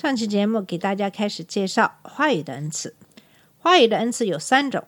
[0.00, 2.94] 上期节目给大家开始介绍话语的恩赐。
[3.58, 4.84] 话语的恩赐有三种，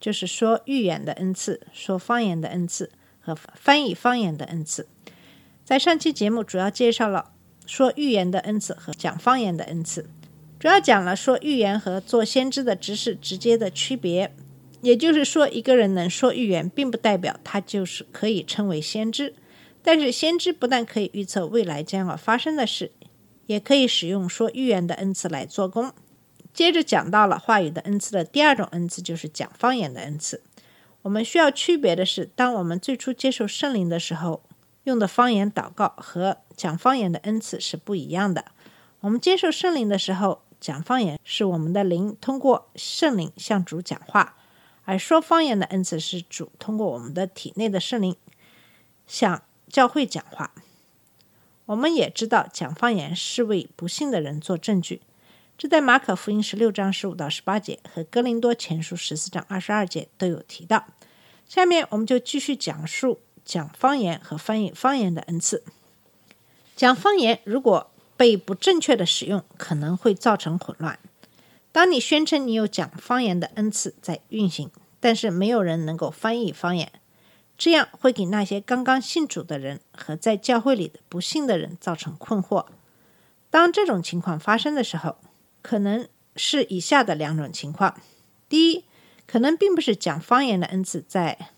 [0.00, 2.90] 就是说预言的恩赐、说方言的恩赐
[3.20, 4.88] 和翻译方言的恩赐。
[5.62, 7.32] 在上期节目主要介绍了
[7.66, 10.08] 说预言的恩赐和讲方言的恩赐，
[10.58, 14.34] 主要讲了说预言和做先知的知识直接的区别。
[14.80, 19.34] 也就是说，一个人能说预言，并不代表他就是可以称为先知。
[19.82, 22.92] 但是，先知不但可以预测未来将要发生的事，
[23.50, 25.92] 也可以使用说预言的恩赐来做工。
[26.54, 30.44] 接着讲到了话语的恩赐的第二种恩赐，就是讲方言的恩赐。
[31.02, 34.44] 我们需要区别的是，当我们最初接受圣灵的时候，
[34.84, 38.44] 用的方言祷告和讲方言的恩赐是不一样的。
[39.00, 44.36] 我们接受圣灵的时候，讲方言是我们的灵通过圣灵向主讲话，
[44.84, 48.14] 而说方言的恩赐是主通过我们的体内的圣灵
[49.08, 50.52] 向教会讲话。
[51.70, 55.02] 我们也知道，讲方言是为不信的人做证据，
[55.56, 60.84] 这在马可福音十六章十五到十八节和哥林多前书十四章二十二节都有提到。
[61.48, 65.62] 下面我们就继续讲述讲方言和翻译方言的恩赐。
[66.74, 70.98] 讲方言如果被不正确的使用，可能会造成混乱。
[71.70, 76.90] 当你宣称你有讲方言的恩赐在运行，但是没有人能够翻译方言，
[77.60, 82.64] 这样会给那些刚刚信主的人和在教会里的不信的人造成困惑。
[83.50, 85.18] 当这种情况发生的时候，
[85.60, 88.00] 可能是以下的两种情况：
[88.48, 88.86] 第一，
[89.26, 91.50] 可能并不是讲方言的恩赐在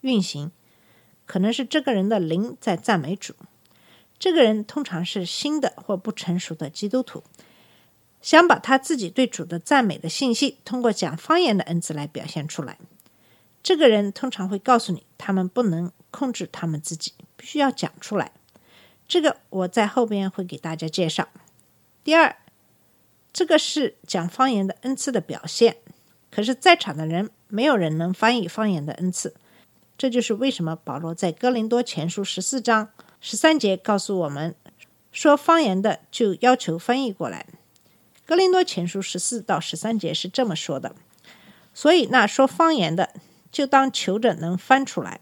[0.00, 0.50] 运行，
[1.26, 3.34] 可能是这个人的灵在赞美主。
[4.18, 7.22] 这个人通常是新的或不成熟的基督徒，
[8.22, 12.78] 想把他自己对主的赞美的信息通过讲方言的恩赐来表现出来。
[13.62, 18.32] 这个人通常会告诉你，他们不能控制他们自己，必须要讲出来。
[19.06, 21.28] 这个我在后边会给大家介绍。
[22.02, 22.34] 第二，
[23.32, 25.76] 这个是讲方言的恩赐的表现，
[26.30, 29.34] 可是，在场的人没有人能翻译方言的恩赐。
[29.96, 32.88] 这就是为什么保罗在哥林多前书十四章
[33.20, 34.56] 十三节告诉我们，
[35.12, 37.46] 说方言的就要求翻译过来。
[38.26, 40.96] 哥林多前书十四到十三节是这么说的，
[41.72, 43.14] 所以那说方言的。
[43.52, 45.20] 就当求着能翻出来。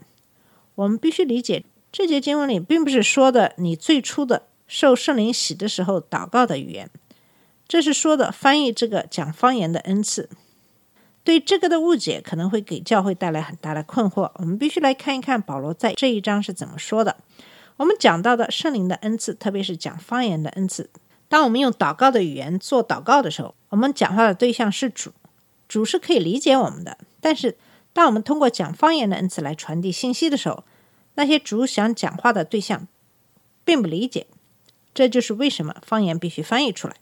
[0.77, 6.89] 我们必须理解，这节经文里并不是说的你最初的受圣灵洗的时候祷告的语言，
[7.69, 10.31] 这是说的翻译这个讲方言的恩赐。
[11.23, 14.31] 对这个的误解可能会给教会带来很大的困惑。
[14.37, 17.19] 我们必须来看一看保罗在这一章是怎么说的。
[17.77, 20.89] 我们讲到的圣灵的恩赐，特别是讲方言的恩赐。
[21.29, 25.13] 当我们用祷告的语言做祷告的时候，我们讲话的对象是主，
[25.69, 27.59] 主是可以理解我们的，但是。
[27.93, 30.65] 当我们通过讲方言的恩赐来传递信息的时候，
[31.15, 32.87] 那些主想讲话的对象
[33.65, 34.27] 并不理解。
[34.93, 36.97] 这就是为什么方言必须翻译出来。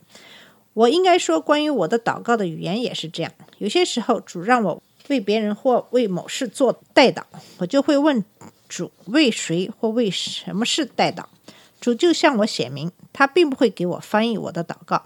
[0.73, 3.31] 我应该说，关于我的祷告的语言也是这样。
[3.57, 7.23] 有些时候，主让我为别人或为某事做代祷，
[7.57, 8.23] 我就会问
[8.67, 11.25] 主为谁或为什么事代祷。
[11.81, 15.03] 主就向我写明，他并不会给我翻译我的祷告，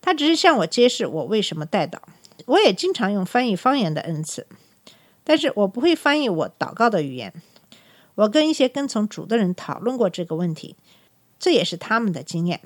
[0.00, 1.98] 他只是向我揭示我为什么代祷。
[2.46, 4.46] 我也经常用翻译方言的恩赐。
[5.24, 7.32] 但是我不会翻译我祷告的语言。
[8.14, 10.76] 我跟一些跟从主的人讨论过这个问题，
[11.40, 12.60] 这也是他们的经验。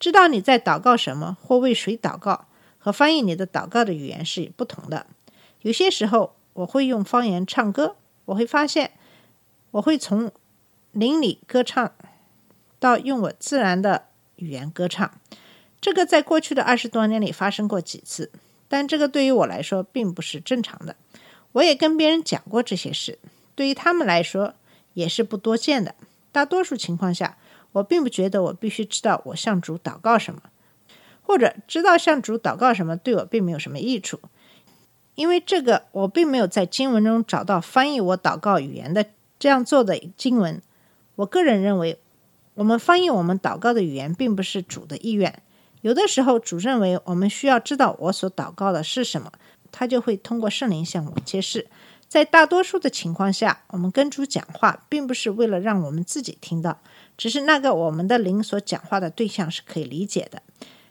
[0.00, 2.46] 知道你在祷告什么或为谁祷告，
[2.78, 5.06] 和翻译你的祷告的语言是不同的。
[5.62, 8.92] 有些时候我会用方言唱歌，我会发现
[9.72, 10.32] 我会从
[10.92, 11.92] 邻里歌唱
[12.80, 14.06] 到用我自然的
[14.36, 15.10] 语言歌唱。
[15.80, 18.32] 这个在过去的二十多年里发生过几次，
[18.66, 20.96] 但这个对于我来说并不是正常的。
[21.52, 23.18] 我也跟别人讲过这些事，
[23.54, 24.54] 对于他们来说
[24.94, 25.94] 也是不多见的。
[26.30, 27.36] 大多数情况下，
[27.72, 30.42] 我并不觉得我必须知道我向主祷告什么，
[31.22, 34.20] 或者知道向主祷告什么对我并没有什么益处，
[35.14, 39.06] 因为这个我并没有在经文中找到翻译我祷告语言的
[39.38, 40.62] 这样做的经文。
[41.16, 41.98] 我个人认为，
[42.54, 45.42] 我们翻译我们祷告的语言并不是主的意愿。
[45.80, 49.32] 有的时候，主认为我们需要知道我所祷告的是什么。
[49.70, 51.66] 他就会通过圣灵向我们揭示。
[52.08, 56.80] 在大多数的情况下，我们跟主讲话，并不是为了让我们自己听到，
[57.18, 60.42] 只是那个我们的灵所讲话的对象是可以理解的。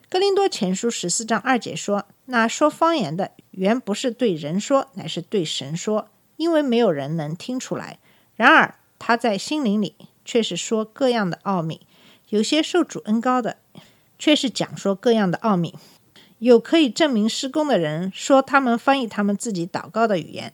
[0.10, 7.98] 哥林多前书十四章二节说：“那说方言的，原不是对人说，乃是对神说，因为没有人能听出来。
[8.36, 11.82] 然而他在心灵里却是说各样的奥秘。
[12.30, 13.58] 有些受主恩高的，
[14.20, 15.74] 却是讲说各样的奥秘。
[16.40, 20.54] 有可以证明施工的人说他们翻译他们自己祷告的语言。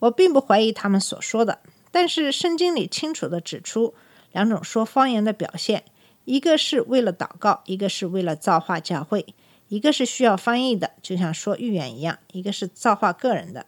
[0.00, 1.58] 我并不怀疑他们所说的，
[1.90, 3.94] 但是圣经里清楚地指出
[4.32, 5.84] 两种说方言的表现。”
[6.24, 9.34] 一个是为了祷告，一个是为了造化教会，
[9.68, 13.64] 一个是需要翻译的，就像说预言一样；一个是造化个人的，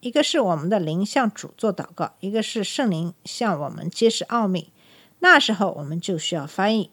[0.00, 4.72] 一个是我们的灵向主做祷告，一个是圣灵向我们揭示奥秘。
[5.20, 6.90] 那时候我们就需要翻译。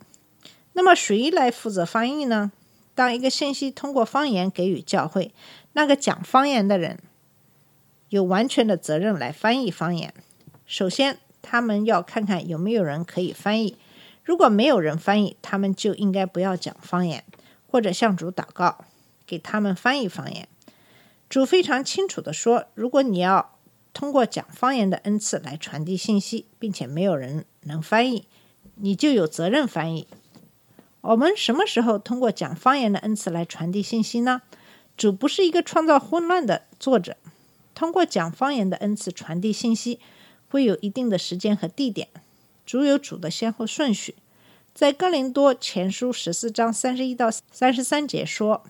[0.73, 2.51] 那么谁来负责翻译呢？
[2.95, 5.33] 当一个信息通过方言给予教会，
[5.73, 6.99] 那个讲方言的人
[8.09, 10.13] 有完全的责任来翻译方言。
[10.65, 13.77] 首先，他们要看看有没有人可以翻译。
[14.23, 17.23] 如果没有人翻译，他们就应该不要讲方言，
[17.67, 18.85] 或者向主祷告，
[19.25, 20.47] 给他们翻译方言。
[21.27, 23.57] 主非常清楚地说：“如果你要
[23.91, 28.27] 通过讲方言的恩赐来传递信息，并且没有人能翻译，
[28.75, 30.07] 你就有责任翻译。”
[31.03, 34.41] 我们什么时候通过讲方言的恩赐来传递信息呢？
[34.95, 37.17] 主不是一个创造混乱的作者，
[37.75, 39.99] 通过讲方言的恩赐传递信息，
[40.47, 42.07] 会有一定的时间和地点。
[42.65, 44.15] 主有主的先后顺序，
[44.73, 48.63] 在哥林多前书十四章三十一到三十三节说：“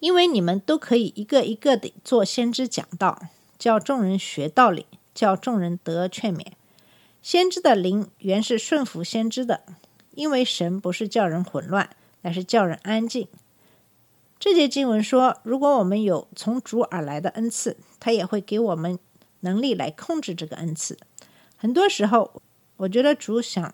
[0.00, 3.28] 因为你们都可以一个一个的做先知讲道，
[3.58, 4.84] 叫众人学道理，
[5.14, 6.44] 叫众人得劝勉。
[7.22, 9.62] 先知的灵原是顺服先知的，
[10.14, 11.90] 因为神不是叫人混乱，
[12.22, 13.28] 乃是叫人安静。”
[14.40, 18.98] 这节经文说：“如果我们有从主而来的恩赐，他也会给我们
[19.40, 20.98] 能力来控制这个恩赐。
[21.56, 22.40] 很多时候。”
[22.78, 23.72] 我觉得主想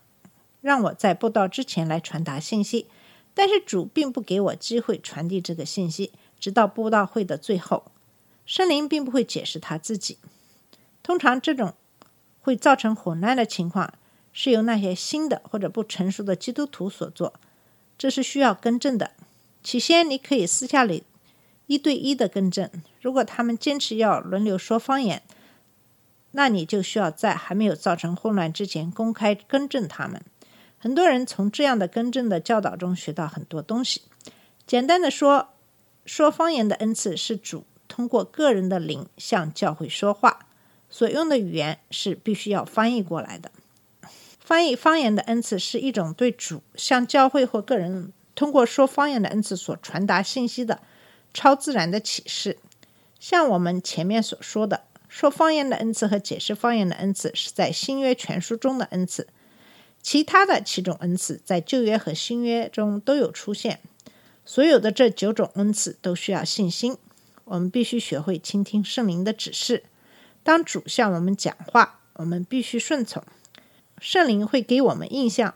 [0.61, 2.87] 让我在布道之前来传达信息，
[3.33, 7.91] 但是主并不给我机会传递这个信息，直到布道会的最后，
[8.45, 10.19] 圣灵并不会解释他自己。
[11.03, 11.73] 通常这种
[12.43, 13.95] 会造成混乱的情况，
[14.33, 17.35] 是由那些新的或者不成熟的基督徒所做，
[17.99, 19.13] 这是需要更正的。
[19.63, 21.05] 起先你可以私下里
[21.67, 25.23] 一对一的更正，如果他们坚持要轮流说方言。
[26.33, 30.23] 那你就需要在还没有造成混乱之前公开更正他们。
[30.79, 34.03] 很多人从这样的更正的教导中学到很多东西。
[34.65, 35.49] 简单的说，
[36.07, 40.47] 说方言的恩赐是主通过个人的灵向教会说话，
[40.89, 43.51] 所用的语言是必须要翻译过来的。
[44.51, 50.81] 翻译方言的恩赐是一种对主向教会或个人通过说方言的恩赐所传达信息的
[51.33, 52.59] 超自然的启示。
[53.21, 54.83] 像我们前面所说的。
[55.09, 59.29] 说方言的恩赐和解释方言的恩赐是在新约全书中的恩赐，
[60.03, 63.79] 其他的七种恩赐在旧约和新约中都有出现。
[64.45, 66.97] 所有的这九种恩赐都需要信心，
[67.45, 69.85] 我们必须学会倾听圣灵的指示。
[70.43, 73.23] 当主向我们讲话，我们必须顺从。
[74.01, 75.55] 圣灵会给我们印象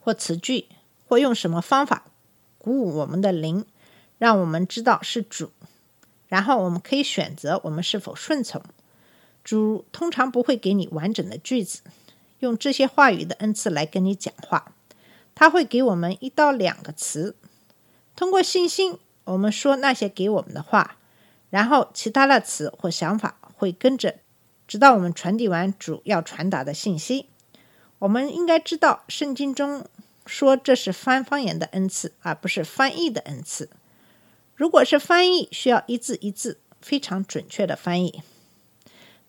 [0.00, 0.68] 或词句，
[1.08, 2.04] 或用什么方法
[2.56, 3.66] 鼓舞我们的灵，
[4.16, 5.50] 让我们知道是主，
[6.28, 8.62] 然后我们可以选择我们是否顺从。
[9.42, 11.80] 主通常不会给你完整的句子，
[12.38, 14.72] 用这些话语的恩赐来跟你讲话。
[15.34, 17.34] 他会给我们一到两个词，
[18.14, 20.98] 通过信心，我们说那些给我们的话，
[21.48, 24.20] 然后其他的词或想法会跟着，
[24.68, 27.29] 直到我们传递完主要传达的信息。
[28.00, 29.84] 我们应该知道，圣经中
[30.26, 33.68] 说这是翻方言的恩赐，而不是翻译的恩赐。
[34.56, 38.22] 如果是翻译，需要一字一字非常准确的翻译。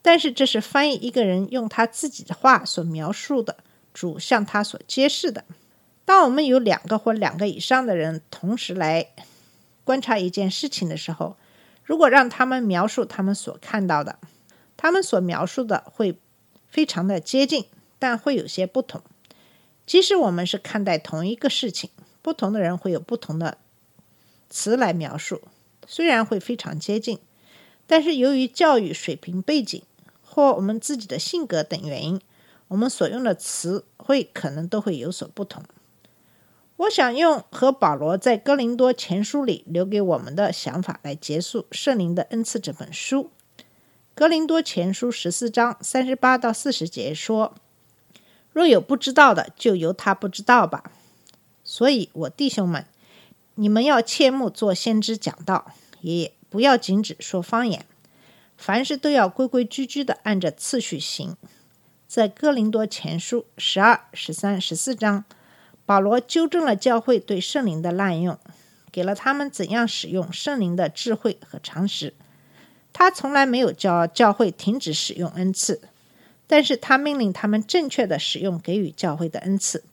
[0.01, 3.57] 但是这是翻译一个人用他自己的话所描述的
[3.93, 5.43] 主向他所揭示的。
[6.05, 9.09] 当我们有两个或两个以上的人同时来
[9.83, 11.35] 观察一件事情的时候，
[11.83, 14.17] 如果让他们描述他们所看到的，
[14.77, 16.17] 他们所描述的会
[16.67, 17.65] 非常的接近，
[18.01, 19.01] 但会有些不同。
[19.85, 21.91] 即使我们是看待同一个事情，
[22.23, 23.59] 不同的人会有不同的
[24.49, 25.43] 词来描述，
[25.87, 27.19] 虽然会非常接近，
[27.85, 29.81] 但是由于教育水平背景。
[30.33, 32.21] 或我们自己的性格等原因，
[32.69, 35.61] 我们所用的词汇可能都会有所不同。
[36.77, 43.29] 我想用和保罗在哥林多前书里留给我们的想法来结束《圣灵的恩赐》这本书。
[44.15, 47.53] 哥林多前书十四章三十八到四十节说
[48.53, 50.91] ：“若有不知道的，就由他不知道吧。
[51.63, 52.85] 所以，我弟兄们，
[53.55, 57.85] 你们要切莫做先知讲道，也不要仅止说方言。”
[58.57, 61.35] 凡事都要规规矩矩的按着次序行。
[62.07, 65.25] 在哥林多前书十二、十三、十四章，
[65.85, 68.37] 保罗纠正了教会对圣灵的滥用。
[68.91, 72.13] 给了他们怎样使用圣灵的智慧和常识。
[72.91, 75.81] 他从来没有叫教会停止使用恩赐，
[76.51, 79.85] 但是他命令他们正确的使用给予教会的恩赐。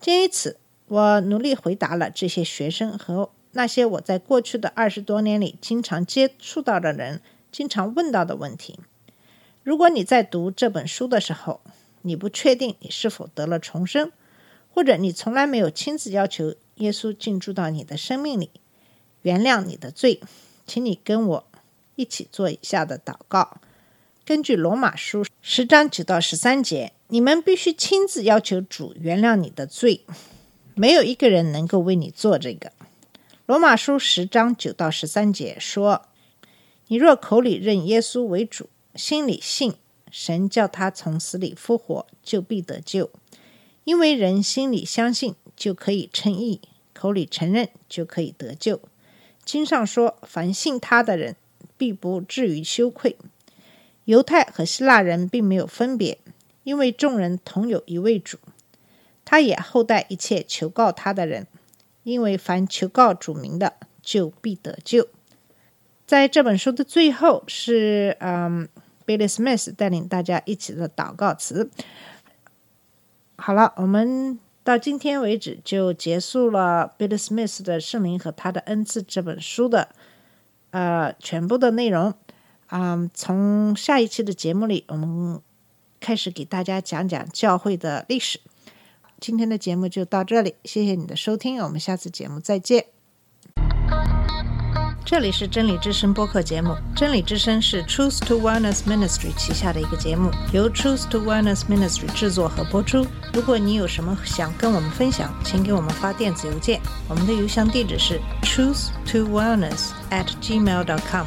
[0.00, 0.56] 鉴于此，
[0.86, 7.20] 我努力回答了这些学生和那些我在过去的二十多年里经常接触到的人
[7.50, 8.80] 经常问到的问题。
[9.62, 11.60] 如果你在读这本书的时候，
[12.00, 14.10] 你不确定你是否得了重生，
[14.70, 18.50] 或者你从来没有亲自要求耶稣进驻到你的生命里，
[19.20, 20.22] 原谅你的罪，
[20.66, 21.46] 请你跟我
[21.96, 23.60] 一起做以下的祷告。
[24.24, 30.04] 根据罗马书十章九到十三节，你们必须亲自要求主原谅你的罪，
[30.76, 32.70] 没有一个人能够为你做这个。
[33.46, 36.06] 罗马书十章九到十三节说
[36.86, 39.74] ：“你若口里认耶稣为主，心里信
[40.08, 43.10] 神叫他从死里复活，就必得救。
[43.82, 46.60] 因为人心里相信，就可以称义；
[46.94, 48.80] 口里承认，就可以得救。
[49.44, 51.34] 经上说：凡信他的人，
[51.76, 53.16] 必不至于羞愧。
[54.04, 56.18] 犹太和希腊人并没有分别，
[56.64, 58.38] 因为众人同有一位主。
[59.24, 61.46] 他也厚待一切求告他的人，
[62.02, 65.08] 因为凡求告主名的，就必得救。
[66.06, 68.68] 在这本书的最后是嗯。
[69.04, 71.68] Billy Smith 带领大家一起的祷告词。
[73.36, 79.88] 好了，我们到今天为止就结束了 Billy Smith 的《圣灵和他的恩赐》这本书的
[80.70, 82.14] 呃全部的内容。
[82.74, 85.42] 嗯，从下一期的节目里，我们
[86.00, 88.40] 开始给大家讲讲教会的历史。
[89.20, 92.86] 今天的节目就到这里，谢谢你的收听，我们下次节目再见。
[95.04, 96.74] 这里是真理之声播客节目。
[96.96, 103.06] 真理之声是 Truth to Wellness Ministry 旗下的一个节目，由 Truth to Wellness Ministry 制作和播出。
[103.34, 111.26] 如果你有什么想跟我们分享，请给我们发电子邮件，我们的邮箱地址是 truth to wellness at gmail dot com。